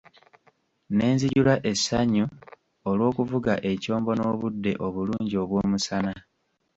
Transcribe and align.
Ne 0.95 1.05
nzijula 1.15 1.55
essanyu 1.71 2.25
olw'okuvuga 2.89 3.53
ekyombo 3.71 4.11
n'obudde 4.15 4.71
obulungi 4.85 5.35
obw'omusana. 5.43 6.13